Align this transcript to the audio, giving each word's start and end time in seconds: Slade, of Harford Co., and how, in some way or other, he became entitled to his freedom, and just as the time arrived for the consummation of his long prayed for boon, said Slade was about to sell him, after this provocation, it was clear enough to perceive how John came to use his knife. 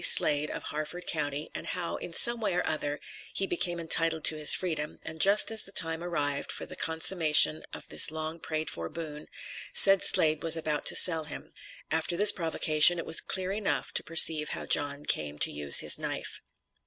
Slade, 0.03 0.49
of 0.49 0.63
Harford 0.63 1.05
Co., 1.05 1.29
and 1.53 1.67
how, 1.67 1.97
in 1.97 2.11
some 2.11 2.41
way 2.41 2.55
or 2.55 2.65
other, 2.65 2.99
he 3.35 3.45
became 3.45 3.79
entitled 3.79 4.23
to 4.23 4.35
his 4.35 4.51
freedom, 4.55 4.97
and 5.03 5.21
just 5.21 5.51
as 5.51 5.61
the 5.61 5.71
time 5.71 6.03
arrived 6.03 6.51
for 6.51 6.65
the 6.65 6.75
consummation 6.75 7.61
of 7.71 7.85
his 7.87 8.09
long 8.09 8.39
prayed 8.39 8.67
for 8.71 8.89
boon, 8.89 9.27
said 9.75 10.01
Slade 10.01 10.41
was 10.41 10.57
about 10.57 10.87
to 10.87 10.95
sell 10.95 11.25
him, 11.25 11.53
after 11.91 12.17
this 12.17 12.31
provocation, 12.31 12.97
it 12.97 13.05
was 13.05 13.21
clear 13.21 13.51
enough 13.51 13.91
to 13.93 14.01
perceive 14.01 14.49
how 14.49 14.65
John 14.65 15.05
came 15.05 15.37
to 15.37 15.51
use 15.51 15.81
his 15.81 15.99
knife. 15.99 16.41